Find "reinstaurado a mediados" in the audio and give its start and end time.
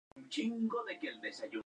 0.57-1.21